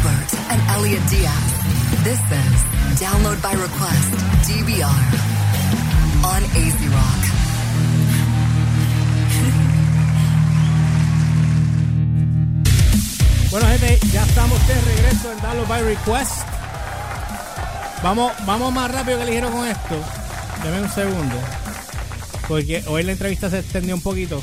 Humbert 0.00 0.32
and 0.50 0.60
Elliot 0.76 1.02
Diaz. 1.10 1.52
This 2.04 2.16
is 2.16 2.60
Download 3.00 3.36
by 3.42 3.52
Request, 3.52 4.12
DBR, 4.48 5.00
on 6.24 6.42
AZ 6.56 6.80
Rock. 6.88 7.22
Bueno, 13.50 13.66
gente, 13.66 13.98
ya 14.12 14.22
estamos 14.22 14.64
de 14.68 14.74
regreso 14.80 15.32
en 15.32 15.40
Download 15.42 15.66
by 15.66 15.82
Request. 15.82 16.42
Vamos, 18.00 18.30
vamos 18.46 18.72
más 18.72 18.88
rápido 18.92 19.18
que 19.18 19.24
ligero 19.26 19.50
con 19.50 19.66
esto. 19.66 19.96
Deme 20.62 20.82
un 20.82 20.88
segundo. 20.88 21.34
Porque 22.46 22.84
hoy 22.86 23.02
la 23.02 23.10
entrevista 23.10 23.50
se 23.50 23.58
extendió 23.58 23.96
un 23.96 24.02
poquito, 24.02 24.40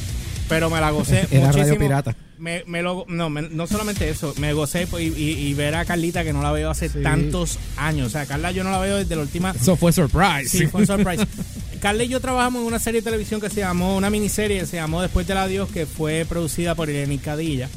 pero 0.49 0.69
me 0.69 0.81
la 0.81 0.91
gocé 0.91 1.19
Era 1.31 1.47
muchísimo. 1.47 1.63
Radio 1.63 1.77
Pirata. 1.79 2.15
Me, 2.39 2.63
me 2.67 2.81
lo, 2.83 3.05
no, 3.07 3.29
me- 3.29 3.41
no 3.49 3.65
solamente 3.67 4.07
eso, 4.09 4.33
me 4.37 4.53
gocé 4.53 4.87
y, 4.99 5.03
y- 5.03 5.47
y 5.47 5.53
ver 5.55 5.73
a 5.75 5.85
Carlita 5.85 6.23
que 6.23 6.33
no 6.33 6.41
la 6.43 6.51
veo 6.51 6.69
hace 6.69 6.87
Sí. 6.89 6.99
tantos 7.01 7.57
años. 7.77 8.07
O 8.07 8.09
sea, 8.11 8.25
Carla 8.25 8.51
yo 8.51 8.63
no 8.63 8.71
la 8.71 8.77
veo 8.79 8.97
desde 8.97 9.15
la 9.15 9.23
última 9.23 9.51
Eso 9.59 9.75
fue 9.75 9.91
surprise. 9.91 10.49
Sí, 10.49 10.67
fue 10.67 10.85
surprise. 10.85 11.25
Carla 11.81 12.03
y 12.03 12.07
yo 12.07 12.19
trabajamos 12.19 12.61
en 12.61 12.67
una 12.67 12.79
serie 12.79 13.01
de 13.01 13.05
televisión 13.05 13.39
que 13.41 13.49
se 13.49 13.61
llamó, 13.61 13.95
una 13.97 14.09
miniserie 14.09 14.59
que 14.59 14.65
se 14.65 14.77
llamó 14.77 15.01
Después 15.01 15.25
del 15.27 15.37
Adiós, 15.37 15.69
que 15.69 15.85
fue 15.85 16.25
producida 16.27 16.73
por 16.75 16.89
Irene 16.89 17.17
Cadilla. 17.19 17.69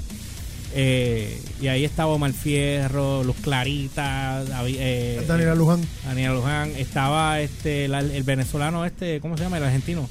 Eh, 0.72 1.40
y 1.60 1.66
ahí 1.66 1.84
estaba 1.84 2.12
Omar 2.12 2.32
Fierro, 2.32 3.24
Luz 3.24 3.36
Clarita, 3.42 4.44
David- 4.44 4.76
eh, 4.78 5.24
Daniela 5.26 5.54
Luján. 5.56 5.80
Daniel 6.04 6.34
Luján, 6.34 6.70
estaba 6.76 7.40
este 7.40 7.88
la- 7.88 7.98
el 8.00 8.22
venezolano 8.22 8.84
este, 8.84 9.20
¿cómo 9.20 9.36
se 9.36 9.42
llama? 9.42 9.56
El 9.58 9.64
argentino, 9.64 10.08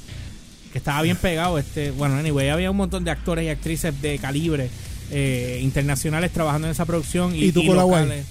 que 0.72 0.78
estaba 0.78 1.02
bien 1.02 1.18
pegado, 1.18 1.58
este, 1.58 1.92
bueno, 1.92 2.16
anyway, 2.16 2.50
había 2.50 2.70
un 2.72 2.78
montón 2.78 3.04
de 3.04 3.12
actores 3.12 3.46
y 3.46 3.50
actrices 3.50 4.00
de 4.02 4.18
calibre 4.20 4.70
eh, 5.12 5.60
internacionales 5.64 6.32
trabajando 6.32 6.68
en 6.68 6.72
esa 6.72 6.86
producción 6.86 7.36
y, 7.36 7.46
¿Y 7.46 7.52
tú 7.52 7.66
con 7.66 7.76
la 7.78 7.84
guay? 7.84 8.04
locales. 8.04 8.26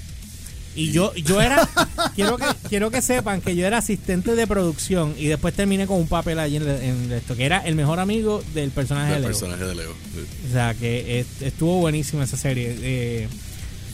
Y 0.76 0.92
yo, 0.92 1.12
yo 1.16 1.40
era, 1.40 1.68
quiero 2.14 2.36
que, 2.36 2.44
quiero 2.68 2.90
que 2.92 3.02
sepan 3.02 3.40
que 3.40 3.56
yo 3.56 3.66
era 3.66 3.78
asistente 3.78 4.36
de 4.36 4.46
producción 4.46 5.12
y 5.18 5.26
después 5.26 5.52
terminé 5.52 5.88
con 5.88 5.96
un 5.98 6.06
papel 6.06 6.38
allí 6.38 6.56
en, 6.56 6.68
en 6.68 7.10
esto, 7.12 7.34
que 7.34 7.44
era 7.46 7.58
el 7.58 7.74
mejor 7.74 7.98
amigo 7.98 8.44
del 8.54 8.70
personaje 8.70 9.10
de 9.10 9.16
El 9.16 9.22
Leo. 9.22 9.30
personaje 9.30 9.64
de 9.64 9.74
Leo. 9.74 9.90
O 9.90 10.52
sea, 10.52 10.74
que 10.74 11.18
est- 11.18 11.42
estuvo 11.42 11.80
buenísima 11.80 12.22
esa 12.22 12.36
serie. 12.36 12.76
Eh, 12.80 13.28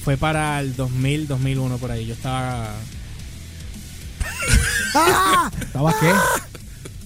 fue 0.05 0.19
para 0.19 0.61
el 0.61 0.77
2000, 0.77 1.27
2001 1.27 1.79
por 1.79 1.91
ahí. 1.91 2.05
Yo 2.05 2.13
estaba... 2.13 2.75
¿Estabas 5.63 5.95
qué? 6.01 6.11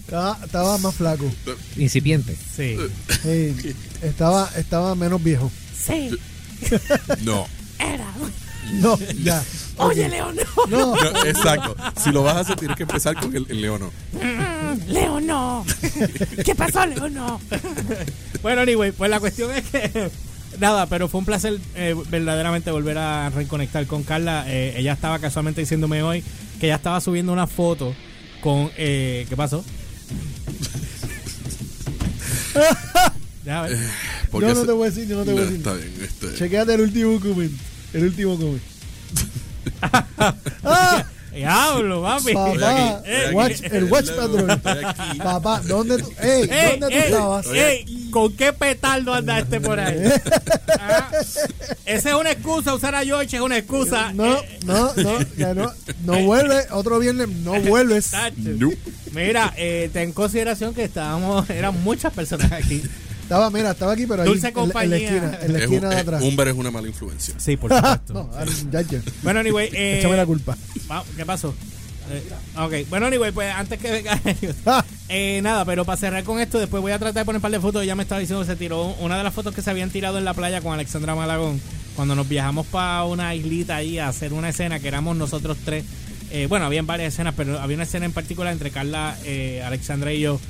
Estaba, 0.08 0.38
estaba 0.42 0.78
más 0.78 0.94
flaco. 0.94 1.30
Incipiente. 1.76 2.34
Sí. 2.34 2.78
Sí, 3.22 3.74
estaba, 4.00 4.48
estaba 4.56 4.94
menos 4.94 5.22
viejo. 5.22 5.52
Sí, 5.78 6.08
No. 7.24 7.46
era. 7.78 8.06
No, 8.72 8.98
ya. 9.22 9.44
Oye, 9.76 10.08
Leo, 10.08 10.32
no. 10.32 10.42
No, 10.70 10.96
No, 10.96 11.24
exacto. 11.24 11.76
Si 12.02 12.10
lo 12.10 12.22
vas 12.22 12.36
a 12.36 12.40
hacer, 12.40 12.56
tienes 12.56 12.78
que 12.78 12.84
empezar 12.84 13.16
con 13.20 13.36
el, 13.36 13.44
el 13.50 13.60
Leono. 13.60 13.90
Leo, 14.86 15.20
no. 15.20 15.66
¿Qué 16.42 16.54
pasó, 16.54 16.86
Leo, 16.86 17.10
no? 17.10 17.38
bueno, 18.42 18.62
anyway, 18.62 18.92
pues 18.92 19.10
la 19.10 19.20
cuestión 19.20 19.50
es 19.52 19.64
que... 19.64 20.10
Nada, 20.58 20.86
pero 20.86 21.08
fue 21.08 21.18
un 21.20 21.26
placer 21.26 21.58
eh, 21.74 21.94
verdaderamente 22.08 22.70
volver 22.70 22.96
a 22.96 23.28
reconectar 23.28 23.86
con 23.86 24.04
Carla. 24.04 24.44
Eh, 24.48 24.72
ella 24.78 24.94
estaba 24.94 25.18
casualmente 25.18 25.60
diciéndome 25.60 26.02
hoy 26.02 26.24
que 26.58 26.66
ella 26.66 26.76
estaba 26.76 26.98
subiendo 27.02 27.30
una 27.30 27.46
foto 27.46 27.94
con... 28.40 28.70
Eh, 28.78 29.26
¿Qué 29.28 29.36
pasó? 29.36 29.62
Ver. 33.44 33.78
Porque 34.30 34.48
yo 34.48 34.54
no 34.54 34.60
se- 34.60 34.66
te 34.66 34.72
voy 34.72 34.86
a 34.86 34.90
decir, 34.90 35.08
yo 35.08 35.16
no 35.16 35.24
te 35.24 35.32
voy 35.32 35.40
a 35.40 35.44
decir. 35.44 35.56
Está 35.58 35.72
bien. 35.74 35.94
Este, 36.02 36.34
Chequéate 36.34 36.74
el 36.74 36.80
último 36.82 37.20
comment. 37.20 37.52
El 37.94 38.04
último 38.04 38.36
comment. 38.36 38.62
¡Ah! 40.64 41.04
Diablo, 41.32 42.02
papi. 42.02 42.32
Papá, 42.32 42.52
el 42.52 42.64
aquí. 42.64 43.34
watch, 43.34 43.60
el 43.70 43.84
watch 43.84 44.08
aquí. 44.10 45.18
Papá, 45.18 45.60
¿dónde 45.64 45.98
tú, 45.98 46.12
ey, 46.20 46.48
Ey, 46.50 46.70
¿dónde 46.80 46.86
tú 46.88 46.92
ey, 46.94 46.98
estabas? 47.04 47.46
ey, 47.46 47.84
¿Con 48.10 48.32
qué 48.36 48.52
petardo 48.52 49.12
anda 49.14 49.38
este 49.38 49.60
por 49.60 49.78
ahí? 49.80 50.02
Ah, 50.80 51.10
Esa 51.86 52.08
es 52.10 52.14
una 52.14 52.30
excusa, 52.32 52.74
usar 52.74 52.94
a 52.94 53.04
George 53.04 53.36
es 53.36 53.42
una 53.42 53.56
excusa. 53.58 54.12
No, 54.12 54.36
Eh, 54.38 54.58
no, 54.64 54.92
no, 54.94 55.18
ya 55.36 55.54
no, 55.54 55.72
no 56.04 56.18
vuelve, 56.24 56.64
otro 56.70 56.98
viernes, 56.98 57.28
no 57.28 57.60
vuelves. 57.60 58.10
No. 58.36 58.70
Mira, 59.12 59.52
eh, 59.56 59.90
ten 59.92 60.04
en 60.04 60.12
consideración 60.12 60.74
que 60.74 60.84
estábamos, 60.84 61.48
eran 61.50 61.82
muchas 61.82 62.12
personas 62.12 62.50
aquí. 62.52 62.82
Estaba, 63.22 63.50
mira, 63.50 63.72
estaba 63.72 63.92
aquí, 63.92 64.06
pero 64.06 64.22
ahí, 64.22 64.28
Dulce 64.28 64.48
en, 64.48 64.54
la- 64.54 64.60
en 64.62 64.68
la 64.68 64.72
compañía. 64.72 64.96
esquina, 64.96 65.38
en 65.42 65.52
la 65.52 65.58
Es 65.58 65.64
esquina 65.64 65.88
de 65.90 65.96
eh, 65.96 66.00
atrás. 66.00 66.22
Humber 66.22 66.48
es 66.48 66.54
una 66.54 66.70
mala 66.70 66.88
influencia. 66.88 67.34
Sí, 67.38 67.56
por 67.58 67.70
supuesto. 67.76 68.12
No, 68.14 68.30
ya, 68.72 68.80
ya. 68.82 69.00
Bueno, 69.22 69.40
anyway, 69.40 69.68
eh, 69.72 69.98
Échame 69.98 70.16
la 70.16 70.24
culpa. 70.26 70.56
va- 70.90 71.04
¿Qué 71.14 71.26
pasó? 71.26 71.54
Eh, 72.10 72.22
ok, 72.56 72.88
bueno, 72.88 73.04
anyway, 73.06 73.30
pues 73.32 73.52
antes 73.54 73.78
que 73.78 73.90
venga. 73.90 74.18
Ah, 74.66 74.82
Eh, 75.10 75.40
nada, 75.42 75.64
pero 75.64 75.84
para 75.84 75.96
cerrar 75.96 76.22
con 76.22 76.38
esto, 76.38 76.58
después 76.58 76.82
voy 76.82 76.92
a 76.92 76.98
tratar 76.98 77.22
de 77.22 77.24
poner 77.24 77.38
un 77.38 77.42
par 77.42 77.50
de 77.50 77.60
fotos. 77.60 77.84
Ya 77.84 77.94
me 77.94 78.02
estaba 78.02 78.20
diciendo 78.20 78.42
que 78.44 78.50
se 78.50 78.56
tiró 78.56 78.94
una 79.00 79.16
de 79.16 79.24
las 79.24 79.32
fotos 79.32 79.54
que 79.54 79.62
se 79.62 79.70
habían 79.70 79.90
tirado 79.90 80.18
en 80.18 80.24
la 80.24 80.34
playa 80.34 80.60
con 80.60 80.72
Alexandra 80.72 81.14
Malagón. 81.14 81.60
Cuando 81.96 82.14
nos 82.14 82.28
viajamos 82.28 82.66
para 82.66 83.04
una 83.04 83.34
islita 83.34 83.76
ahí 83.76 83.98
a 83.98 84.08
hacer 84.08 84.32
una 84.32 84.50
escena 84.50 84.78
que 84.78 84.88
éramos 84.88 85.16
nosotros 85.16 85.56
tres. 85.64 85.84
Eh, 86.30 86.46
bueno, 86.46 86.66
habían 86.66 86.86
varias 86.86 87.14
escenas, 87.14 87.34
pero 87.36 87.58
había 87.58 87.74
una 87.76 87.84
escena 87.84 88.04
en 88.04 88.12
particular 88.12 88.52
entre 88.52 88.70
Carla, 88.70 89.16
eh, 89.24 89.62
Alexandra 89.64 90.12
y 90.12 90.20
yo. 90.20 90.40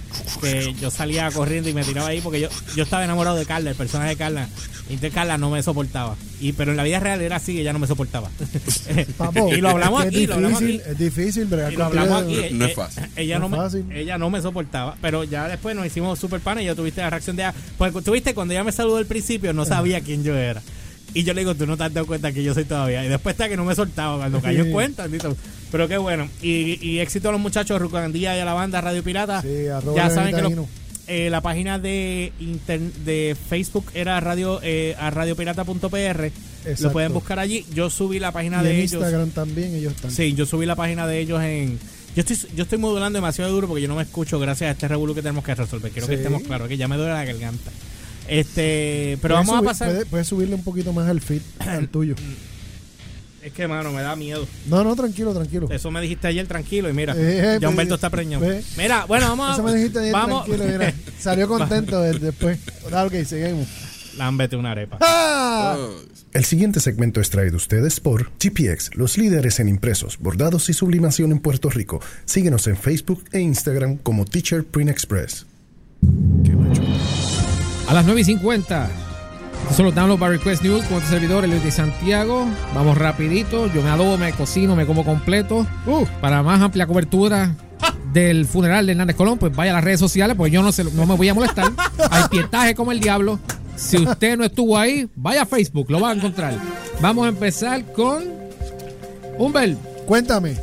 Que 0.40 0.74
yo 0.80 0.90
salía 0.90 1.30
corriendo 1.30 1.68
y 1.68 1.74
me 1.74 1.84
tiraba 1.84 2.08
ahí 2.08 2.20
porque 2.20 2.40
yo, 2.40 2.48
yo 2.74 2.82
estaba 2.82 3.04
enamorado 3.04 3.36
de 3.36 3.46
Carla, 3.46 3.70
el 3.70 3.76
personaje 3.76 4.10
de 4.10 4.16
Carla. 4.16 4.48
Y 4.88 4.94
entonces 4.94 5.12
Carla 5.14 5.38
no 5.38 5.50
me 5.50 5.62
soportaba. 5.62 6.16
Y, 6.40 6.52
pero 6.52 6.70
en 6.72 6.76
la 6.78 6.82
vida 6.82 6.98
real 6.98 7.20
era 7.20 7.36
así, 7.36 7.60
ella 7.60 7.72
no 7.72 7.78
me 7.78 7.86
soportaba. 7.86 8.30
papo, 9.18 9.52
y 9.54 9.60
lo 9.60 9.68
hablamos 9.70 10.02
aquí, 10.04 10.22
es 10.24 10.28
lo 10.28 10.34
hablamos 10.36 10.60
difícil, 10.60 10.80
aquí. 10.80 10.90
Es 10.92 10.98
difícil 10.98 11.44
bregar 11.44 11.72
Y 11.72 11.76
lo 11.76 11.84
hablamos 11.84 12.22
aquí. 12.22 12.36
No- 12.52 12.58
no 12.58 12.64
es 12.64 12.70
eh, 12.72 12.74
fácil. 12.74 13.04
Ella 13.16 13.38
No 13.38 13.40
no, 13.40 13.46
es 13.46 13.50
me, 13.52 13.56
fácil. 13.84 13.96
ella 13.96 14.18
no 14.18 14.30
me 14.30 14.42
soportaba, 14.42 14.96
pero 15.00 15.24
ya 15.24 15.46
después 15.48 15.76
nos 15.76 15.86
hicimos 15.86 16.18
super 16.18 16.40
panes 16.40 16.64
y 16.64 16.66
yo 16.66 16.74
tuviste 16.74 17.00
la 17.02 17.10
reacción 17.10 17.36
de 17.36 17.42
ella. 17.42 17.54
Pues 17.76 17.92
tuviste 18.02 18.34
cuando 18.34 18.54
ella 18.54 18.64
me 18.64 18.72
saludó 18.72 18.96
al 18.96 19.06
principio, 19.06 19.52
no 19.52 19.64
sabía 19.64 20.00
quién 20.00 20.24
yo 20.24 20.36
era. 20.36 20.62
Y 21.14 21.24
yo 21.24 21.32
le 21.34 21.40
digo, 21.40 21.54
tú 21.54 21.66
no 21.66 21.76
te 21.76 21.84
has 21.84 21.94
dado 21.94 22.06
cuenta 22.06 22.32
que 22.32 22.42
yo 22.44 22.52
soy 22.54 22.64
todavía. 22.64 23.04
Y 23.04 23.08
después 23.08 23.32
está 23.34 23.48
que 23.48 23.56
no 23.56 23.64
me 23.64 23.74
soltaba 23.74 24.18
cuando 24.18 24.40
cayó 24.42 24.62
en 24.64 24.72
cuenta. 24.72 25.02
bendito. 25.04 25.36
Pero 25.70 25.86
qué 25.88 25.98
bueno. 25.98 26.28
Y, 26.42 26.78
y 26.86 27.00
éxito 27.00 27.28
a 27.28 27.32
los 27.32 27.40
muchachos 27.40 27.74
de 27.74 27.78
Rucandía 27.78 28.36
y 28.36 28.40
a 28.40 28.44
la 28.44 28.54
banda 28.54 28.80
Radio 28.80 29.02
Pirata. 29.04 29.42
Sí, 29.42 29.68
arroba 29.68 29.96
ya 29.96 30.10
saben 30.10 30.34
que 30.34 30.42
los- 30.42 30.66
eh, 31.06 31.30
la 31.30 31.40
página 31.40 31.78
de 31.78 32.32
inter- 32.38 32.80
de 32.80 33.34
Facebook 33.48 33.86
era 33.94 34.20
radio 34.20 34.60
eh, 34.62 34.94
a 34.98 35.10
radiopirata.pr. 35.10 36.30
Lo 36.80 36.92
pueden 36.92 37.12
buscar 37.14 37.38
allí. 37.38 37.64
Yo 37.72 37.88
subí 37.88 38.18
la 38.18 38.30
página 38.32 38.60
Y 38.60 38.64
de 38.64 38.70
en 38.72 38.76
ellos. 38.80 38.92
Instagram 38.94 39.30
también 39.30 39.74
ellos 39.74 39.94
están. 39.94 40.10
Sí, 40.10 40.34
yo 40.34 40.44
subí 40.44 40.66
la 40.66 40.76
página 40.76 41.06
de 41.06 41.18
ellos 41.20 41.42
en. 41.42 41.78
Yo 42.16 42.20
estoy, 42.22 42.36
yo 42.56 42.64
estoy 42.64 42.78
modulando 42.78 43.16
demasiado 43.18 43.50
duro 43.52 43.68
porque 43.68 43.82
yo 43.82 43.88
no 43.88 43.94
me 43.96 44.02
escucho 44.02 44.38
gracias 44.40 44.68
a 44.68 44.72
este 44.72 44.88
revuelo 44.88 45.14
que 45.14 45.22
tenemos 45.22 45.44
que 45.44 45.54
resolver. 45.54 45.90
Quiero 45.92 46.08
que 46.08 46.14
estemos 46.14 46.42
claros, 46.42 46.68
que 46.68 46.76
ya 46.76 46.88
me 46.88 46.96
duele 46.96 47.12
la 47.12 47.24
garganta. 47.24 47.70
Este, 48.26 49.18
pero 49.22 49.34
vamos 49.36 49.56
a 49.56 49.62
pasar. 49.62 49.88
Puedes, 49.88 50.04
puedes 50.06 50.26
subirle 50.26 50.54
un 50.54 50.62
poquito 50.64 50.92
más 50.92 51.08
al 51.08 51.20
feed, 51.20 51.40
al 51.60 51.88
tuyo. 51.90 52.14
Es 53.42 53.52
que, 53.52 53.68
mano, 53.68 53.92
me 53.92 54.02
da 54.02 54.16
miedo. 54.16 54.46
No, 54.66 54.82
no, 54.82 54.94
tranquilo, 54.96 55.32
tranquilo. 55.32 55.68
Eso 55.70 55.90
me 55.90 56.00
dijiste 56.00 56.26
ayer 56.26 56.46
tranquilo 56.46 56.90
y 56.90 56.92
mira, 56.92 57.14
Eh, 57.16 57.58
ya 57.60 57.66
eh, 57.66 57.70
Humberto 57.70 57.94
eh, 57.94 57.96
está 57.96 58.10
preñado. 58.10 58.44
ve. 58.46 58.62
Mira, 58.76 59.04
bueno, 59.06 59.28
vamos 59.28 59.50
a. 59.50 59.52
Eso 59.54 59.62
me 59.62 59.74
dijiste 59.74 60.00
ayer, 60.00 60.12
vamos. 60.12 60.44
tranquilo, 60.46 60.70
mira. 60.72 60.94
Salió 61.20 61.46
contento 61.48 62.00
de- 62.00 62.18
después. 62.18 62.58
Ok, 62.84 63.14
seguimos. 63.24 63.66
Lámbete 64.16 64.56
una 64.56 64.72
arepa. 64.72 64.98
¡Ah! 65.00 65.76
Oh, 65.78 65.90
El 66.32 66.44
siguiente 66.44 66.80
segmento 66.80 67.20
es 67.20 67.30
traído 67.30 67.54
a 67.54 67.56
ustedes 67.58 68.00
por 68.00 68.32
GPX, 68.40 68.96
los 68.96 69.16
líderes 69.16 69.60
en 69.60 69.68
impresos, 69.68 70.18
bordados 70.18 70.68
y 70.68 70.72
sublimación 70.72 71.30
en 71.30 71.38
Puerto 71.38 71.70
Rico. 71.70 72.00
Síguenos 72.24 72.66
en 72.66 72.76
Facebook 72.76 73.22
e 73.32 73.38
Instagram 73.40 73.98
como 73.98 74.24
Teacher 74.24 74.64
Print 74.64 74.90
Express. 74.90 75.46
A 77.86 77.94
las 77.94 78.04
9 78.04 78.20
y 78.20 78.24
50. 78.24 78.90
Estos 79.70 79.76
son 79.76 79.86
los 79.86 79.94
Download 79.94 80.18
by 80.18 80.30
Request 80.30 80.62
News 80.62 80.84
con 80.86 81.00
tu 81.00 81.06
servidor, 81.08 81.46
Luis 81.46 81.62
de 81.62 81.70
Santiago. 81.70 82.46
Vamos 82.74 82.96
rapidito. 82.96 83.66
Yo 83.72 83.82
me 83.82 83.90
adobo, 83.90 84.16
me 84.16 84.32
cocino, 84.32 84.74
me 84.74 84.86
como 84.86 85.04
completo. 85.04 85.66
Uh, 85.86 86.06
Para 86.22 86.42
más 86.42 86.60
amplia 86.62 86.86
cobertura 86.86 87.54
del 88.12 88.46
funeral 88.46 88.86
de 88.86 88.92
Hernández 88.92 89.14
Colón, 89.16 89.38
pues 89.38 89.54
vaya 89.54 89.72
a 89.72 89.74
las 89.74 89.84
redes 89.84 90.00
sociales, 90.00 90.36
porque 90.36 90.52
yo 90.52 90.62
no, 90.62 90.72
se, 90.72 90.84
no 90.84 91.04
me 91.06 91.14
voy 91.16 91.28
a 91.28 91.34
molestar. 91.34 91.70
Hay 92.10 92.24
pietaje 92.30 92.74
como 92.74 92.92
el 92.92 93.00
diablo. 93.00 93.38
Si 93.76 93.98
usted 93.98 94.38
no 94.38 94.44
estuvo 94.44 94.76
ahí, 94.78 95.06
vaya 95.14 95.42
a 95.42 95.46
Facebook, 95.46 95.90
lo 95.90 96.00
va 96.00 96.10
a 96.10 96.14
encontrar. 96.14 96.54
Vamos 97.00 97.26
a 97.26 97.28
empezar 97.28 97.84
con 97.92 98.24
Humbert, 99.36 99.78
cuéntame. 100.06 100.56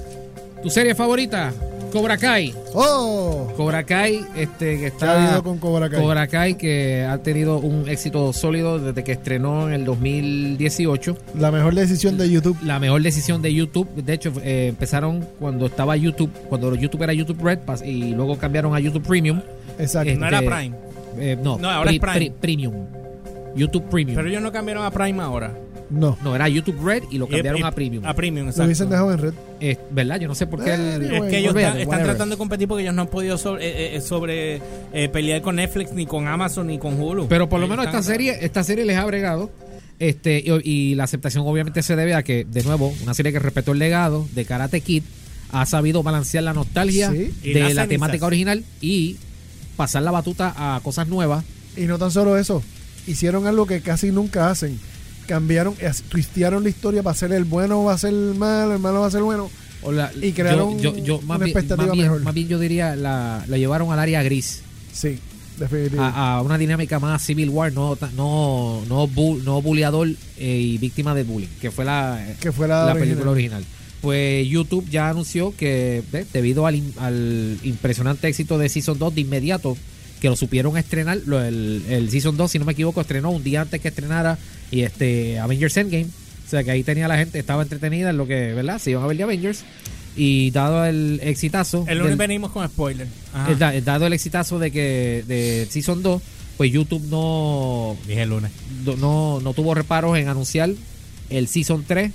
tu 0.64 0.70
serie 0.70 0.96
favorita, 0.96 1.54
Cobra 1.96 2.18
Kai. 2.18 2.54
¡Oh! 2.74 3.54
Cobra 3.56 3.86
Kai, 3.86 4.20
este 4.36 4.74
que 4.76 4.80
¿Qué 4.82 4.86
está. 4.88 5.14
ha 5.14 5.28
habido 5.28 5.44
con 5.44 5.60
Cobra 5.60 5.90
Kai? 5.90 6.02
Cobra 6.02 6.28
Kai, 6.28 6.56
que 6.56 7.06
ha 7.10 7.20
tenido 7.20 7.60
un 7.60 7.88
éxito 7.88 8.34
sólido 8.34 8.80
desde 8.80 9.02
que 9.06 9.14
estrenó 9.14 9.70
en 9.70 9.76
el 9.76 9.86
2018. 9.86 11.18
La 11.40 11.52
mejor 11.52 11.74
decisión 11.74 12.18
de 12.18 12.30
YouTube. 12.30 12.58
La 12.64 12.80
mejor 12.80 13.02
decisión 13.02 13.42
de 13.42 13.54
YouTube. 13.54 13.88
De 13.96 14.12
hecho, 14.14 14.34
eh, 14.44 14.68
empezaron 14.68 15.26
cuando 15.40 15.68
estaba 15.68 15.96
YouTube, 15.96 16.32
cuando 16.50 16.76
YouTube 16.76 17.02
era 17.02 17.14
YouTube 17.14 17.42
Red 17.42 17.60
Pass 17.60 17.82
y 17.82 18.14
luego 18.14 18.38
cambiaron 18.38 18.76
a 18.76 18.82
YouTube 18.82 19.08
Premium. 19.08 19.40
Exacto. 19.80 20.12
Eh, 20.12 20.18
No 20.18 20.28
era 20.28 20.40
este, 20.40 20.50
Prime. 20.52 20.76
Eh, 21.18 21.38
no, 21.42 21.58
No, 21.58 21.70
ahora 21.70 21.92
es 21.92 22.00
Prime. 22.00 22.32
Premium. 22.42 22.74
YouTube 23.56 23.86
Premium. 23.90 24.18
Pero 24.18 24.28
ellos 24.28 24.42
no 24.42 24.52
cambiaron 24.52 24.84
a 24.84 24.92
Prime 24.92 25.24
ahora. 25.24 25.54
No. 25.90 26.18
No, 26.24 26.36
era 26.36 26.50
YouTube 26.50 26.84
Red 26.84 27.04
y 27.12 27.18
lo 27.18 27.28
cambiaron 27.28 27.60
Y- 27.60 27.64
y- 27.64 27.68
a 27.68 27.72
Premium. 27.72 28.06
A 28.06 28.14
Premium, 28.14 28.46
Lo 28.46 28.50
exacto. 28.52 28.66
hubiesen 28.66 28.90
dejado 28.90 29.14
en 29.14 29.18
red. 29.20 29.34
Eh, 29.60 29.78
¿Verdad? 29.92 30.20
Yo 30.20 30.28
no 30.28 30.36
sé 30.36 30.48
por 30.48 30.64
qué. 30.64 30.74
el- 30.74 31.04
Es 31.04 31.10
Bueno, 31.10 31.28
que 31.28 31.38
ellos 31.38 31.54
olvídate, 31.54 31.82
están, 31.84 32.04
tratando 32.04 32.36
de 32.36 32.38
competir 32.40 32.68
porque 32.68 32.84
ellos 32.84 32.96
no 32.96 33.04
han 33.04 33.08
podido 33.08 33.38
sobre, 33.38 33.66
eh, 33.68 33.96
eh, 33.98 34.02
sobre 34.02 34.62
eh, 34.94 35.10
pelear 35.10 35.42
con 35.42 35.58
Netflix, 35.58 35.92
ni 35.94 36.06
con 36.06 36.28
Amazon, 36.28 36.68
ni 36.68 36.80
con 36.80 37.00
Hulu. 37.00 37.28
Pero 37.28 37.48
por 37.50 37.60
lo 37.60 37.66
Ellos 37.68 37.78
menos 37.78 37.94
esta 37.94 38.04
serie, 38.04 38.38
esta 38.42 38.64
serie 38.64 38.84
les 38.86 38.98
ha 38.98 39.06
bregado. 39.06 39.52
Este, 40.00 40.44
y, 40.46 40.70
y 40.92 40.96
la 40.96 41.06
aceptación 41.06 41.46
obviamente 41.48 41.82
se 41.82 41.96
debe 41.96 42.16
a 42.16 42.24
que, 42.24 42.44
de 42.46 42.64
nuevo, 42.64 42.94
una 43.04 43.14
serie 43.14 43.32
que 43.32 43.40
respetó 43.40 43.72
el 43.72 43.80
legado 43.80 44.28
de 44.34 44.44
Karate 44.44 44.82
Kid 44.82 45.04
ha 45.52 45.66
sabido 45.66 46.04
balancear 46.04 46.44
la 46.44 46.54
nostalgia 46.54 47.12
Sí. 47.12 47.32
De 47.54 47.74
la 47.74 47.88
temática 47.88 48.26
original 48.26 48.66
y 48.82 49.16
pasar 49.78 50.02
la 50.04 50.12
batuta 50.12 50.54
a 50.58 50.80
cosas 50.82 51.08
nuevas. 51.08 51.46
Y 51.78 51.82
no 51.84 51.98
tan 51.98 52.12
solo 52.12 52.38
eso, 52.38 52.62
hicieron 53.08 53.48
algo 53.48 53.66
que 53.68 53.80
casi 53.82 54.12
nunca 54.12 54.50
hacen. 54.50 54.78
Cambiaron, 55.28 55.74
as- 55.88 56.02
twistearon 56.04 56.64
la 56.64 56.70
historia 56.70 57.02
para 57.04 57.16
ser 57.16 57.32
el 57.32 57.44
bueno 57.46 57.84
va 57.84 57.94
a 57.94 57.98
ser 57.98 58.14
el 58.14 58.36
malo, 58.36 58.74
el 58.74 58.80
malo 58.80 59.02
va 59.02 59.08
a 59.08 59.12
ser 59.12 59.20
el 59.20 59.24
bueno. 59.26 59.50
O 59.82 59.92
la- 59.92 60.12
Y 60.22 60.32
crearon 60.32 60.80
yo, 60.80 60.96
yo, 60.96 61.04
yo 61.04 61.22
más, 61.22 61.38
una 61.38 61.46
bien, 61.46 61.58
expectativa 61.58 61.88
más, 61.88 61.94
bien, 61.94 62.08
mejor. 62.08 62.22
más 62.24 62.34
bien 62.34 62.48
yo 62.48 62.60
diría 62.60 62.96
la, 62.96 63.44
la 63.48 63.58
llevaron 63.58 63.92
al 63.92 64.00
área 64.00 64.24
gris 64.24 64.62
Sí, 64.94 65.20
definitivo. 65.60 66.02
a, 66.02 66.38
a 66.38 66.42
una 66.42 66.58
dinámica 66.58 67.00
más 67.00 67.22
civil 67.24 67.50
war 67.50 67.72
no 67.74 67.98
no 68.16 68.82
no, 68.88 69.08
bu- 69.08 69.42
no 69.44 69.62
bulleador 69.62 70.08
eh, 70.38 70.58
y 70.60 70.78
víctima 70.80 71.14
de 71.14 71.24
bullying 71.24 71.50
que 71.62 71.70
fue 71.72 71.86
la, 71.86 72.26
que 72.40 72.52
fue 72.52 72.68
la, 72.68 72.78
la 72.86 72.92
original. 72.94 73.00
película 73.10 73.32
original. 73.32 73.66
Pues 74.02 74.48
YouTube 74.48 74.88
ya 74.90 75.10
anunció 75.10 75.54
que 75.58 76.04
debido 76.34 76.66
al, 76.68 76.82
al 76.98 77.58
impresionante 77.64 78.28
éxito 78.28 78.58
de 78.58 78.70
Season 78.70 78.98
2 79.00 79.16
de 79.16 79.22
inmediato, 79.22 79.76
que 80.22 80.30
lo 80.30 80.36
supieron 80.36 80.78
estrenar, 80.78 81.20
lo- 81.26 81.42
el, 81.44 81.84
el 81.90 82.10
Season 82.12 82.38
2, 82.38 82.52
si 82.52 82.60
no 82.60 82.66
me 82.66 82.74
equivoco, 82.74 83.02
estrenó 83.02 83.32
un 83.32 83.44
día 83.44 83.62
antes 83.62 83.82
que 83.82 83.88
estrenara 83.88 84.38
y 84.72 84.82
este 84.82 85.40
Avengers 85.40 85.78
Endgame. 85.78 86.08
O 86.46 86.50
sea 86.50 86.64
que 86.64 86.72
ahí 86.72 86.84
tenía 86.84 87.08
la 87.08 87.18
gente, 87.18 87.40
estaba 87.40 87.64
entretenida 87.64 88.12
en 88.12 88.18
lo 88.18 88.28
que, 88.28 88.54
¿verdad? 88.54 88.80
Se 88.80 88.92
iban 88.92 89.04
a 89.04 89.08
ver 89.08 89.18
de 89.18 89.24
Avengers. 89.24 89.64
Y 90.18 90.52
dado 90.52 90.86
el 90.86 91.20
exitazo. 91.24 91.80
El 91.82 91.86
del- 91.86 91.98
lunes 92.00 92.18
venimos 92.18 92.52
con 92.52 92.66
spoiler. 92.68 93.08
Ajá. 93.34 93.54
dado 93.82 94.08
el 94.08 94.14
exitazo 94.14 94.60
de 94.60 94.72
que 94.72 95.24
de 95.28 95.68
Season 95.70 96.02
2, 96.02 96.22
pues 96.56 96.72
YouTube 96.72 97.04
no, 97.10 97.98
Dije 98.08 98.22
el 98.22 98.30
lunes. 98.30 98.52
no, 98.98 99.42
no 99.42 99.54
tuvo 99.54 99.74
reparos 99.74 100.18
en 100.18 100.30
anunciar 100.30 100.70
el 101.30 101.48
Season 101.50 101.84
3 101.86 102.12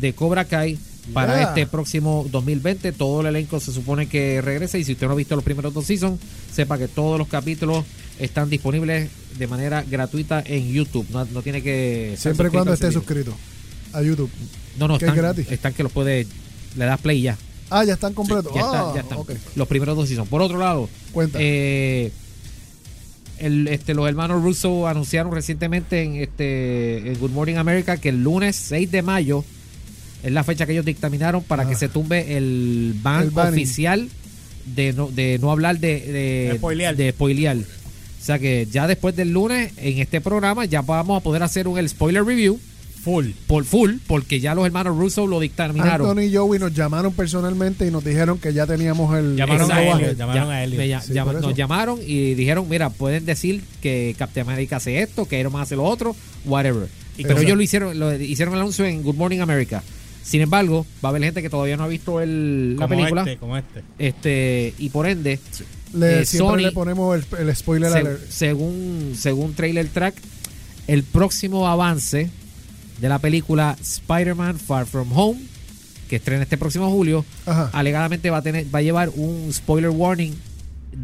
de 0.00 0.12
Cobra 0.12 0.44
Kai 0.44 0.78
para 1.12 1.34
Yeah. 1.38 1.48
este 1.48 1.66
próximo 1.66 2.24
2020. 2.30 2.92
Todo 2.92 3.22
el 3.22 3.26
elenco 3.26 3.58
se 3.58 3.72
supone 3.72 4.06
que 4.08 4.40
regresa 4.40 4.78
y 4.78 4.84
si 4.84 4.92
usted 4.92 5.06
no 5.08 5.14
ha 5.14 5.16
visto 5.16 5.34
los 5.34 5.44
primeros 5.44 5.74
dos 5.74 5.86
seasons, 5.86 6.20
sepa 6.52 6.78
que 6.78 6.86
todos 6.86 7.18
los 7.18 7.26
capítulos 7.26 7.84
están 8.20 8.50
disponibles 8.50 9.10
de 9.38 9.46
manera 9.46 9.82
gratuita 9.88 10.42
en 10.46 10.72
YouTube. 10.72 11.06
No, 11.10 11.24
no 11.26 11.42
tiene 11.42 11.62
que... 11.62 12.14
Siempre 12.18 12.48
y 12.48 12.50
cuando 12.50 12.72
esté 12.72 12.90
suscrito 12.92 13.34
a 13.92 14.02
YouTube. 14.02 14.30
No, 14.78 14.88
no, 14.88 14.98
que 14.98 15.04
es 15.04 15.10
están, 15.10 15.22
gratis. 15.24 15.46
están 15.50 15.74
que 15.74 15.82
los 15.82 15.92
puede... 15.92 16.26
Le 16.76 16.84
das 16.86 17.00
play 17.00 17.18
y 17.18 17.22
ya. 17.22 17.36
Ah, 17.70 17.84
ya 17.84 17.94
están 17.94 18.14
completos. 18.14 18.52
Ya, 18.54 18.60
está- 18.60 18.80
ah, 18.90 18.92
ya 18.94 19.00
están. 19.02 19.18
Los 19.56 19.68
primeros 19.68 19.96
dos 19.96 20.08
seasons. 20.08 20.28
Por 20.28 20.40
otro 20.42 20.58
lado, 20.58 20.88
Cuenta. 21.12 21.38
eh, 21.40 22.10
el, 23.38 23.66
este, 23.68 23.94
los 23.94 24.08
hermanos 24.08 24.42
Russo 24.42 24.86
anunciaron 24.86 25.32
recientemente 25.32 26.02
en, 26.02 26.16
este, 26.16 26.98
en 27.12 27.18
Good 27.18 27.30
Morning 27.30 27.56
America 27.56 27.96
que 27.96 28.10
el 28.10 28.22
lunes 28.22 28.56
6 28.56 28.90
de 28.90 29.02
mayo 29.02 29.44
es 30.22 30.30
la 30.32 30.44
fecha 30.44 30.64
que 30.66 30.72
ellos 30.72 30.84
dictaminaron 30.84 31.42
para 31.42 31.66
que 31.66 31.74
Ah. 31.74 31.78
se 31.78 31.88
tumbe 31.88 32.36
el 32.36 32.94
ban 33.02 33.24
El 33.24 33.38
oficial 33.38 34.08
de 34.66 34.92
no, 34.92 35.08
de 35.08 35.38
no 35.40 35.50
hablar 35.50 35.78
de, 35.80 35.98
de, 36.00 36.12
De 36.12 36.54
spoilear. 36.56 36.94
de 36.96 37.10
spoilear. 37.10 37.56
O 38.22 38.24
sea 38.24 38.38
que 38.38 38.68
ya 38.70 38.86
después 38.86 39.16
del 39.16 39.32
lunes 39.32 39.72
en 39.78 39.98
este 39.98 40.20
programa 40.20 40.64
ya 40.64 40.80
vamos 40.82 41.20
a 41.20 41.24
poder 41.24 41.42
hacer 41.42 41.66
un 41.66 41.76
el 41.76 41.88
spoiler 41.88 42.24
review 42.24 42.60
Full. 43.02 43.30
por 43.48 43.64
full 43.64 43.94
porque 44.06 44.38
ya 44.38 44.54
los 44.54 44.64
hermanos 44.64 44.96
Russo 44.96 45.26
lo 45.26 45.40
dictaminaron. 45.40 46.08
Anthony 46.10 46.26
y 46.30 46.36
Joey 46.36 46.60
nos 46.60 46.72
llamaron 46.72 47.12
personalmente 47.14 47.84
y 47.84 47.90
nos 47.90 48.04
dijeron 48.04 48.38
que 48.38 48.52
ya 48.54 48.64
teníamos 48.64 49.12
el, 49.18 49.34
Llamaron 49.34 49.68
el 49.68 49.76
a. 49.76 49.82
Elliot, 49.82 50.16
llamaron 50.16 50.50
a 50.52 51.00
Sí, 51.02 51.12
llama- 51.12 51.32
eso. 51.32 51.40
nos 51.40 51.54
llamaron 51.56 51.98
y 52.06 52.34
dijeron, 52.34 52.68
mira, 52.68 52.90
pueden 52.90 53.26
decir 53.26 53.64
que 53.80 54.14
Captain 54.16 54.46
America 54.46 54.76
hace 54.76 55.02
esto, 55.02 55.26
que 55.26 55.40
Iron 55.40 55.52
Man 55.52 55.62
hace 55.62 55.74
lo 55.74 55.82
otro, 55.82 56.14
whatever. 56.44 56.86
Y 57.18 57.24
Pero 57.24 57.40
ellos 57.40 57.56
lo 57.56 57.62
hicieron, 57.64 57.98
lo 57.98 58.14
hicieron 58.14 58.54
el 58.54 58.60
anuncio 58.60 58.84
en 58.84 59.02
Good 59.02 59.16
Morning 59.16 59.40
America. 59.40 59.82
Sin 60.22 60.40
embargo, 60.40 60.86
va 61.04 61.08
a 61.08 61.10
haber 61.10 61.24
gente 61.24 61.42
que 61.42 61.50
todavía 61.50 61.76
no 61.76 61.82
ha 61.82 61.88
visto 61.88 62.20
el, 62.20 62.76
la 62.76 62.86
Como 62.86 62.96
película. 63.00 63.22
este, 63.22 63.36
como 63.38 63.56
este. 63.56 63.82
Este, 63.98 64.74
y 64.78 64.90
por 64.90 65.08
ende, 65.08 65.40
Le, 65.94 66.20
Eh, 66.22 66.24
siempre 66.26 66.62
Sony- 66.62 66.66
le 66.66 66.72
ponemos 66.72 67.16
el, 67.16 67.24
el 67.48 67.56
spoiler 67.56 67.92
se- 67.92 67.98
alert. 67.98 68.30
según, 68.30 69.14
según 69.18 69.54
Trailer 69.54 69.88
Track, 69.88 70.14
el 70.86 71.02
próximo 71.02 71.68
avance 71.68 72.30
de 73.00 73.08
la 73.08 73.18
película 73.18 73.76
Spider-Man 73.80 74.58
Far 74.58 74.86
From 74.86 75.12
Home, 75.12 75.40
que 76.08 76.16
estrena 76.16 76.42
este 76.44 76.56
próximo 76.58 76.90
julio, 76.90 77.24
Ajá. 77.46 77.70
alegadamente 77.72 78.30
va 78.30 78.38
a 78.38 78.42
tener 78.42 78.66
va 78.74 78.78
a 78.78 78.82
llevar 78.82 79.10
un 79.14 79.50
spoiler 79.52 79.90
warning 79.90 80.34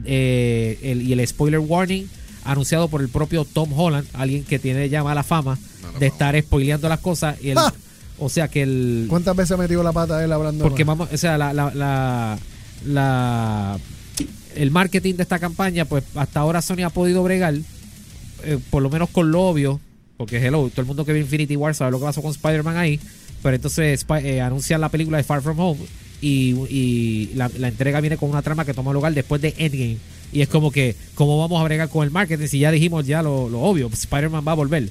eh, 0.05 0.79
el- 0.83 1.03
y 1.03 1.13
el 1.13 1.27
spoiler 1.27 1.61
warning 1.61 2.07
anunciado 2.45 2.89
por 2.89 3.01
el 3.01 3.09
propio 3.09 3.45
Tom 3.45 3.73
Holland 3.79 4.07
alguien 4.13 4.45
que 4.45 4.59
tiene 4.59 4.89
ya 4.89 5.03
mala 5.03 5.23
fama 5.23 5.59
de 5.99 6.07
estar 6.07 6.39
spoileando 6.41 6.89
las 6.89 7.01
cosas 7.01 7.37
y 7.43 7.51
el- 7.51 7.59
¡Ah! 7.59 7.73
o 8.19 8.29
sea 8.29 8.49
que 8.49 8.63
el 8.63 9.07
¿Cuántas 9.09 9.35
veces 9.37 9.53
ha 9.53 9.57
metido 9.57 9.83
la 9.83 9.93
pata 9.93 10.23
él 10.25 10.33
hablando? 10.33 10.63
porque 10.65 10.85
mal? 10.85 10.97
vamos 10.99 11.15
o 11.15 11.17
sea 11.17 11.37
la, 11.39 11.53
la, 11.53 11.73
la, 11.75 12.39
la- 12.85 13.79
el 14.57 14.71
marketing 14.71 15.15
de 15.15 15.23
esta 15.23 15.39
campaña 15.39 15.85
pues 15.85 16.05
hasta 16.15 16.41
ahora 16.41 16.63
Sony 16.63 16.83
ha 16.85 16.91
podido 16.91 17.23
bregar 17.23 17.55
eh, 18.45 18.59
por 18.71 18.83
lo 18.83 18.91
menos 18.91 19.11
con 19.11 19.31
lo 19.31 19.43
obvio 19.43 19.81
porque 20.17 20.39
hello 20.39 20.69
todo 20.71 20.83
el 20.83 20.87
mundo 20.87 21.05
que 21.05 21.13
ve 21.13 21.21
Infinity 21.21 21.57
War 21.57 21.75
sabe 21.75 21.91
lo 21.91 21.99
que 21.99 22.05
pasó 22.05 22.23
con 22.23 22.31
Spider-Man 22.31 22.77
ahí 22.77 23.01
pero 23.43 23.57
entonces 23.57 24.05
eh, 24.23 24.41
anuncian 24.41 24.81
la 24.81 24.89
película 24.89 25.19
de 25.19 25.25
Far 25.25 25.43
From 25.43 25.59
Home 25.61 25.81
y, 26.21 26.55
y 26.69 27.31
la, 27.35 27.51
la 27.59 27.69
entrega 27.69 28.01
viene 28.01 28.17
con 28.17 28.31
una 28.31 28.43
trama 28.43 28.65
que 28.65 28.75
toma 28.75 28.93
lugar 28.93 29.15
después 29.15 29.41
de 29.41 29.55
Endgame. 29.57 29.99
Y 30.33 30.41
es 30.43 30.49
como 30.49 30.71
que 30.71 30.97
cómo 31.15 31.39
vamos 31.39 31.61
a 31.61 31.65
bregar 31.65 31.89
con 31.89 32.05
el 32.05 32.11
marketing 32.11 32.49
si 32.49 32.59
ya 32.59 32.71
dijimos 32.71 33.07
ya 33.07 33.23
lo, 33.23 33.49
lo 33.49 33.61
obvio 33.63 33.89
Spider-Man 33.93 34.45
va 34.47 34.53
a 34.53 34.57
volver 34.57 34.89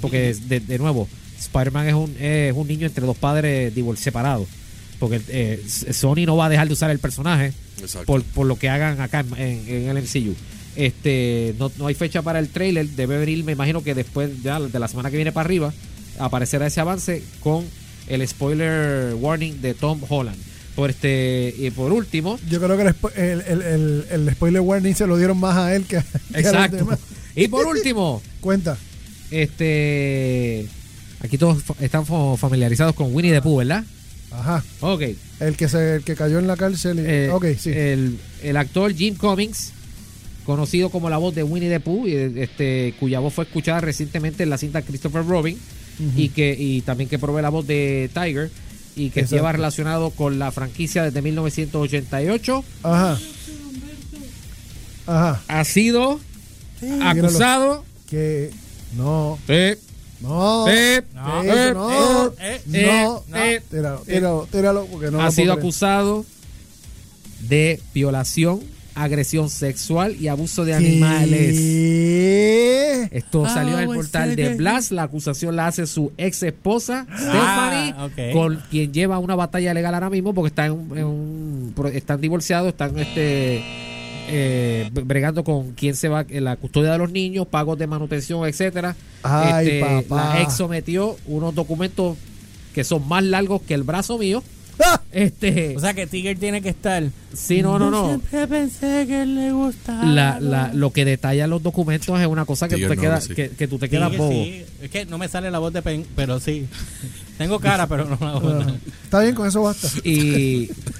porque 0.00 0.34
de, 0.34 0.60
de 0.60 0.78
nuevo 0.78 1.08
Spider-Man 1.38 1.88
es 1.88 1.94
un, 1.94 2.16
es 2.18 2.54
un 2.54 2.66
niño 2.66 2.86
entre 2.86 3.04
dos 3.04 3.16
padres 3.16 3.72
separados 3.96 4.48
porque 4.98 5.20
eh, 5.28 5.62
Sony 5.92 6.24
no 6.26 6.36
va 6.36 6.46
a 6.46 6.48
dejar 6.48 6.66
de 6.66 6.72
usar 6.72 6.90
el 6.90 6.98
personaje 6.98 7.52
por, 8.06 8.22
por 8.24 8.46
lo 8.46 8.56
que 8.56 8.68
hagan 8.68 9.00
acá 9.00 9.24
en, 9.36 9.68
el 9.88 9.96
MCU. 10.02 10.34
Este, 10.76 11.54
no, 11.58 11.70
no 11.78 11.86
hay 11.88 11.94
fecha 11.94 12.22
para 12.22 12.38
el 12.38 12.48
trailer, 12.48 12.88
debe 12.90 13.18
venir, 13.18 13.42
me 13.44 13.52
imagino 13.52 13.82
que 13.82 13.94
después 13.94 14.30
ya 14.42 14.60
de 14.60 14.78
la 14.78 14.88
semana 14.88 15.10
que 15.10 15.16
viene 15.16 15.32
para 15.32 15.44
arriba 15.46 15.72
aparecerá 16.18 16.66
ese 16.66 16.80
avance 16.80 17.22
con 17.40 17.64
el 18.08 18.26
spoiler 18.26 19.14
warning 19.14 19.60
de 19.60 19.74
Tom 19.74 20.00
Holland. 20.08 20.36
Por 20.76 20.90
este 20.90 21.52
y 21.58 21.70
por 21.72 21.92
último, 21.92 22.38
Yo 22.48 22.60
creo 22.60 22.76
que 22.76 22.82
el, 23.20 23.40
el, 23.40 23.62
el, 23.62 24.04
el- 24.10 24.30
spoiler 24.34 24.60
warning 24.60 24.94
se 24.94 25.06
lo 25.08 25.16
dieron 25.16 25.38
más 25.38 25.56
a 25.56 25.74
él 25.74 25.84
que, 25.84 25.96
a- 25.96 26.02
que 26.02 26.16
a 26.36 26.40
los 26.40 26.46
exacto. 26.46 26.76
demás. 26.76 26.98
Y 27.34 27.48
por 27.48 27.66
último, 27.66 28.22
Cuenta. 28.40 28.78
este 29.30 30.66
aquí 31.20 31.36
todos 31.38 31.62
están 31.80 32.06
fa- 32.06 32.36
familiarizados 32.36 32.94
con 32.94 33.12
Winnie 33.14 33.32
the 33.32 33.42
Pooh, 33.42 33.56
¿verdad? 33.58 33.84
Ajá. 34.30 34.62
Ok. 34.80 35.02
El 35.40 35.56
que 35.56 35.68
se 35.68 35.96
el 35.96 36.02
que 36.04 36.14
cayó 36.16 36.38
en 36.38 36.46
la 36.46 36.56
cárcel. 36.56 36.98
y- 36.98 37.02
Eh, 37.06 37.30
ok, 37.32 37.46
sí. 37.58 37.70
el, 37.70 38.18
el 38.42 38.56
actor 38.56 38.92
Jim 38.94 39.14
Cummings, 39.16 39.72
conocido 40.44 40.90
como 40.90 41.08
la 41.10 41.16
voz 41.18 41.34
de 41.34 41.42
Winnie 41.42 41.68
the 41.70 41.80
Pooh, 41.80 42.06
este, 42.06 42.94
cuya 43.00 43.20
voz 43.20 43.34
fue 43.34 43.44
escuchada 43.44 43.80
recientemente 43.80 44.42
en 44.42 44.50
la 44.50 44.58
cinta 44.58 44.82
Christopher 44.82 45.24
Robin, 45.26 45.58
y 46.16 46.28
que 46.28 46.54
y 46.58 46.80
también 46.82 47.08
que 47.10 47.18
provee 47.18 47.42
la 47.42 47.48
voz 47.50 47.66
de 47.66 48.08
Tiger, 48.14 48.50
y 48.96 49.10
que 49.10 49.20
Exacto. 49.20 49.36
lleva 49.36 49.52
relacionado 49.52 50.10
con 50.10 50.38
la 50.38 50.50
franquicia 50.52 51.02
desde 51.04 51.22
1988, 51.22 52.64
Ajá. 52.82 53.18
Ajá. 55.06 55.42
ha 55.48 55.64
sido 55.64 56.20
acusado. 57.02 57.84
Que 58.08 58.50
no. 58.96 59.38
Eh, 59.48 59.78
No. 60.20 60.66
eh, 60.68 61.02
No, 61.14 61.42
eh, 61.44 61.72
no. 61.74 61.90
eh, 62.40 62.60
no. 62.66 63.22
eh, 63.36 63.62
Tíralo, 63.70 64.00
tíralo, 64.04 64.48
tíralo, 64.50 64.86
porque 64.86 65.10
no 65.10 65.20
ha 65.22 65.30
sido 65.30 65.52
creer. 65.54 65.58
acusado 65.60 66.24
de 67.40 67.80
violación, 67.94 68.60
agresión 68.96 69.48
sexual 69.48 70.16
y 70.20 70.26
abuso 70.28 70.64
de 70.64 70.74
animales. 70.74 71.56
Esto 73.12 73.44
Ah, 73.46 73.54
salió 73.54 73.74
en 73.74 73.80
el 73.80 73.86
pues, 73.86 73.98
portal 73.98 74.34
de 74.36 74.48
sí. 74.50 74.54
Blast. 74.56 74.90
La 74.92 75.04
acusación 75.04 75.54
la 75.56 75.68
hace 75.68 75.86
su 75.86 76.12
ex 76.18 76.42
esposa, 76.42 77.06
Ah, 77.08 78.08
Stephanie, 78.12 78.32
con 78.32 78.60
quien 78.70 78.92
lleva 78.92 79.18
una 79.18 79.34
batalla 79.36 79.72
legal 79.72 79.94
ahora 79.94 80.10
mismo 80.10 80.34
porque 80.34 80.48
están, 80.48 80.66
en 80.66 80.72
un- 80.72 80.98
en 80.98 81.04
un- 81.04 81.72
pro- 81.76 81.88
están 81.88 82.20
divorciados, 82.20 82.68
están 82.68 82.98
este 82.98 83.62
eh, 84.28 84.90
bregando 84.92 85.44
con 85.44 85.72
quién 85.72 85.96
se 85.96 86.08
va 86.08 86.24
en 86.28 86.44
la 86.44 86.56
custodia 86.56 86.92
de 86.92 86.98
los 86.98 87.10
niños, 87.10 87.46
pagos 87.46 87.78
de 87.78 87.86
manutención, 87.86 88.46
etcétera. 88.46 88.94
Ay, 89.22 89.66
Este, 89.68 89.80
papá. 90.08 90.34
La 90.36 90.42
ex 90.42 90.54
sometió 90.56 91.16
unos 91.26 91.54
documentos 91.54 92.16
que 92.74 92.84
son 92.84 93.06
más 93.08 93.24
largos 93.24 93.62
que 93.62 93.74
el 93.74 93.82
brazo 93.82 94.18
mío 94.18 94.42
Este, 95.10 95.74
O 95.76 95.80
sea 95.80 95.92
que 95.94 96.06
Tiger 96.06 96.38
tiene 96.38 96.62
que 96.62 96.68
estar. 96.68 97.02
sí, 97.34 97.62
no, 97.62 97.78
no, 97.78 97.86
Yo 97.86 97.90
no. 97.90 98.06
Siempre 98.08 98.46
pensé 98.46 99.06
que 99.08 99.22
él 99.22 99.34
le 99.34 99.52
gustaba. 99.52 100.04
La, 100.04 100.38
la, 100.38 100.72
lo 100.72 100.92
que 100.92 101.04
detalla 101.04 101.46
los 101.48 101.62
documentos 101.62 102.20
es 102.20 102.26
una 102.28 102.44
cosa 102.44 102.68
que 102.68 102.76
tú 102.76 102.82
Tiger 102.82 102.90
te 102.90 102.96
no, 102.96 103.02
quedas, 103.02 103.24
sí. 103.24 103.34
que, 103.34 103.48
que 103.50 103.66
tú 103.66 103.78
te 103.78 103.88
quedas 103.88 104.12
Sí, 104.12 104.16
bobo. 104.16 104.30
sí. 104.32 104.64
Es 104.82 104.90
que 104.90 105.04
no 105.06 105.18
me 105.18 105.26
sale 105.28 105.50
la 105.50 105.58
voz 105.58 105.72
de 105.72 105.82
Pen, 105.82 106.06
pero 106.14 106.38
sí. 106.38 106.66
Tengo 107.38 107.58
cara, 107.60 107.86
pero 107.88 108.04
no 108.04 108.18
la 108.20 108.32
voz. 108.38 108.66
Está 109.04 109.20
bien, 109.20 109.34
con 109.34 109.46
eso 109.48 109.62
basta. 109.62 109.88
Y 110.04 110.70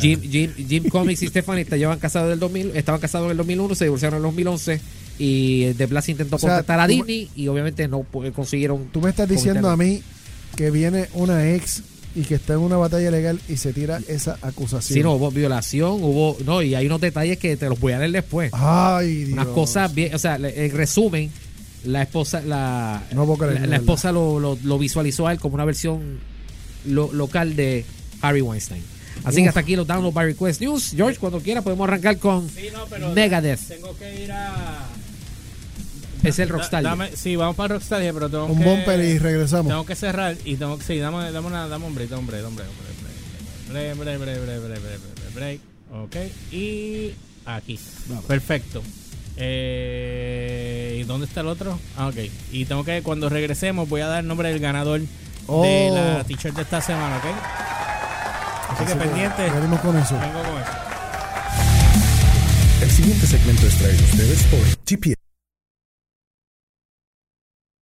Jim, 0.00 0.20
Jim, 0.20 0.50
Jim 0.68 0.84
Comics 0.88 1.22
y 1.22 1.28
Stephanie 1.28 1.64
te 1.64 1.78
llevan 1.78 1.98
casados 1.98 2.28
del 2.30 2.38
2000, 2.38 2.76
estaban 2.76 3.00
casados 3.00 3.26
en 3.26 3.32
el 3.32 3.36
2001, 3.36 3.74
se 3.74 3.84
divorciaron 3.84 4.16
en 4.18 4.24
el 4.24 4.30
2011 4.30 4.80
y 5.18 5.74
The 5.74 5.86
Blas 5.86 6.08
intentó 6.08 6.36
O 6.36 6.38
sea, 6.38 6.48
contactar 6.50 6.80
a 6.80 6.86
Disney 6.86 7.30
y 7.36 7.48
obviamente 7.48 7.86
no 7.88 8.04
consiguieron. 8.34 8.86
Tú 8.92 9.00
me 9.00 9.10
estás 9.10 9.28
diciendo 9.28 9.68
a 9.70 9.76
mí 9.76 10.02
que 10.56 10.70
viene 10.70 11.08
una 11.14 11.50
ex 11.50 11.82
y 12.16 12.22
que 12.22 12.34
está 12.34 12.54
en 12.54 12.60
una 12.60 12.76
batalla 12.76 13.10
legal 13.10 13.38
y 13.48 13.56
se 13.56 13.72
tira 13.72 14.00
esa 14.08 14.36
acusación. 14.42 14.96
Sí, 14.96 15.02
no, 15.02 15.12
hubo 15.12 15.30
violación, 15.30 16.02
hubo. 16.02 16.36
No, 16.44 16.62
y 16.62 16.74
hay 16.74 16.86
unos 16.86 17.00
detalles 17.00 17.38
que 17.38 17.56
te 17.56 17.68
los 17.68 17.78
voy 17.78 17.92
a 17.92 17.98
leer 17.98 18.10
después. 18.12 18.50
Ay, 18.52 19.14
Dios. 19.24 19.32
Unas 19.34 19.46
cosas 19.48 19.94
bien. 19.94 20.14
O 20.14 20.18
sea, 20.18 20.36
en 20.36 20.72
resumen, 20.72 21.30
la 21.84 22.02
esposa 22.02 22.40
la, 22.40 23.02
No 23.14 23.26
puedo 23.26 23.46
creer, 23.46 23.68
la, 23.68 23.76
esposa 23.76 24.10
lo, 24.10 24.40
lo, 24.40 24.58
lo 24.64 24.78
visualizó 24.78 25.26
a 25.28 25.32
él 25.32 25.38
como 25.38 25.54
una 25.54 25.64
versión 25.64 26.18
lo- 26.86 27.12
local 27.12 27.54
de 27.56 27.84
Harry 28.22 28.40
Weinstein. 28.40 28.82
Así 29.24 29.36
que 29.36 29.42
Uf. 29.42 29.48
hasta 29.48 29.60
aquí 29.60 29.76
los 29.76 29.86
Download 29.86 30.12
by 30.12 30.26
Request 30.26 30.60
News. 30.62 30.92
George, 30.96 31.18
cuando 31.18 31.40
quiera 31.40 31.62
podemos 31.62 31.86
arrancar 31.86 32.18
con 32.18 32.48
Sí, 32.48 32.68
no, 32.72 32.86
pero 32.86 33.10
Megadeth. 33.10 33.60
Tengo 33.68 33.96
que 33.98 34.24
ir 34.24 34.32
a. 34.32 34.86
Es 36.22 36.38
el 36.38 36.48
Rockstar. 36.50 36.84
Sí, 37.14 37.36
vamos 37.36 37.56
para 37.56 37.74
Rockstar, 37.74 38.02
pero 38.12 38.28
tengo 38.28 38.46
Un 38.46 38.58
que. 38.58 38.64
bumper 38.64 39.00
y 39.00 39.18
regresamos. 39.18 39.68
Tengo 39.68 39.86
que 39.86 39.94
cerrar 39.94 40.36
y 40.44 40.56
tengo 40.56 40.76
que. 40.78 40.84
Sí, 40.84 40.98
dame, 40.98 41.30
dame, 41.32 41.46
una, 41.46 41.66
dame 41.68 41.86
un 41.86 41.94
break, 41.94 42.10
dame 42.10 42.20
un 42.20 42.26
break, 42.26 42.42
dame 42.42 42.50
un 42.50 42.56
break, 42.56 43.96
break, 43.96 44.18
break, 44.18 44.18
break, 44.18 44.40
break, 44.44 44.60
break, 44.62 44.80
break, 44.82 45.34
break. 45.34 45.60
Ok, 45.92 46.16
y 46.52 47.12
aquí. 47.46 47.78
Perfecto. 48.28 48.82
Eh, 49.36 50.98
¿Y 51.00 51.04
dónde 51.04 51.26
está 51.26 51.40
el 51.40 51.46
otro? 51.48 51.78
Ah, 51.96 52.08
ok. 52.08 52.16
Y 52.52 52.64
tengo 52.66 52.84
que, 52.84 53.02
cuando 53.02 53.28
regresemos, 53.28 53.88
voy 53.88 54.00
a 54.02 54.06
dar 54.06 54.20
el 54.20 54.28
nombre 54.28 54.50
del 54.50 54.60
ganador 54.60 55.00
de 55.00 55.06
Oh. 55.46 55.94
la 55.94 56.22
t-shirt 56.24 56.54
de 56.54 56.62
esta 56.62 56.80
semana, 56.80 57.16
¿ok? 57.16 57.24
Así 58.80 58.92
que 58.92 58.98
pendiente. 58.98 59.50
Venimos 59.50 59.80
con 59.80 59.96
eso. 59.96 60.18
Vengo 60.18 60.42
con 60.42 60.58
eso. 60.60 60.72
El 62.82 62.90
siguiente 62.90 63.26
segmento 63.26 63.66
es 63.66 63.76
traído 63.76 64.02
a 64.02 64.04
ustedes 64.06 64.42
por 64.44 64.60
GPX. 64.86 65.14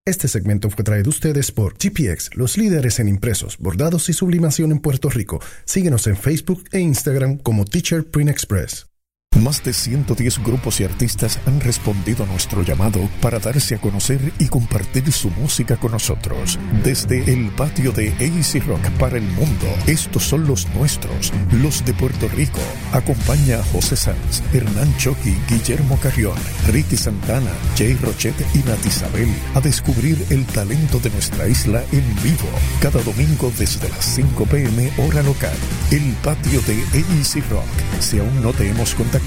Este 0.05 0.27
segmento 0.27 0.69
fue 0.69 0.83
traído 0.83 1.07
a 1.07 1.09
ustedes 1.09 1.51
por 1.51 1.75
GPX, 1.75 2.35
los 2.35 2.57
líderes 2.57 2.99
en 2.99 3.07
impresos, 3.07 3.57
bordados 3.59 4.09
y 4.09 4.13
sublimación 4.13 4.71
en 4.71 4.79
Puerto 4.79 5.09
Rico. 5.09 5.39
Síguenos 5.65 6.07
en 6.07 6.17
Facebook 6.17 6.63
e 6.71 6.79
Instagram 6.79 7.37
como 7.37 7.63
Teacher 7.63 8.03
Print 8.03 8.29
Express. 8.29 8.88
Más 9.37 9.63
de 9.63 9.73
110 9.73 10.43
grupos 10.43 10.81
y 10.81 10.83
artistas 10.83 11.39
han 11.45 11.61
respondido 11.61 12.23
a 12.23 12.27
nuestro 12.27 12.61
llamado 12.61 13.07
para 13.21 13.39
darse 13.39 13.75
a 13.75 13.77
conocer 13.77 14.33
y 14.37 14.47
compartir 14.47 15.09
su 15.13 15.29
música 15.29 15.77
con 15.77 15.93
nosotros. 15.93 16.59
Desde 16.83 17.31
el 17.31 17.49
patio 17.51 17.91
de 17.91 18.09
AC 18.09 18.65
Rock 18.65 18.89
para 18.99 19.17
el 19.17 19.23
mundo, 19.23 19.67
estos 19.87 20.23
son 20.23 20.45
los 20.45 20.67
nuestros, 20.75 21.31
los 21.53 21.85
de 21.85 21.93
Puerto 21.93 22.27
Rico. 22.27 22.59
Acompaña 22.91 23.59
a 23.59 23.63
José 23.63 23.95
Sanz, 23.95 24.43
Hernán 24.53 24.95
Choqui, 24.97 25.37
Guillermo 25.47 25.97
Carrión, 26.01 26.37
Ricky 26.67 26.97
Santana, 26.97 27.51
Jay 27.77 27.93
Rochet 27.95 28.35
y 28.55 28.59
Nat 28.59 28.85
Isabel 28.85 29.29
a 29.55 29.61
descubrir 29.61 30.25
el 30.31 30.45
talento 30.47 30.99
de 30.99 31.11
nuestra 31.11 31.47
isla 31.47 31.83
en 31.93 32.03
vivo. 32.23 32.49
Cada 32.81 33.01
domingo 33.03 33.53
desde 33.57 33.87
las 33.89 34.03
5 34.05 34.45
pm 34.45 34.91
hora 34.97 35.23
local. 35.23 35.55
El 35.91 36.13
patio 36.23 36.61
de 36.63 36.83
AC 36.93 37.49
Rock. 37.49 37.65
Si 37.99 38.19
aún 38.19 38.41
no 38.41 38.51
te 38.53 38.67
hemos 38.67 38.95
contactado, 38.95 39.18